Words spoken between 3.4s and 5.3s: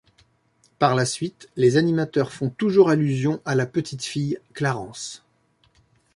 à la petite fille, Clarence.